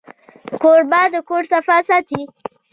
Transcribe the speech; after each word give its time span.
کوربه 0.61 1.01
د 1.13 1.15
کور 1.29 1.43
صفا 1.51 1.77
ساتي. 1.87 2.21